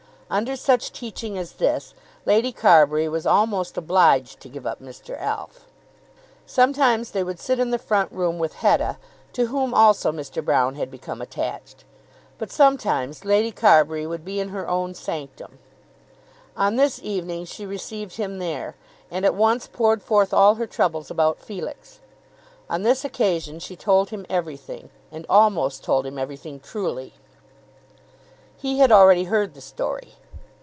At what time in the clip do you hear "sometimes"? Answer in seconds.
6.45-7.11, 12.49-13.25